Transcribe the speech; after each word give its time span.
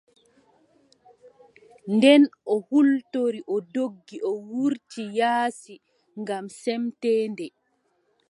Nden 1.95 2.23
o 2.53 2.55
hultori 2.69 3.39
o 3.53 3.55
doggi 3.73 4.17
o 4.31 4.33
wurti 4.49 5.01
yaasi 5.17 5.73
ngam 6.21 6.45
semteende. 6.61 7.45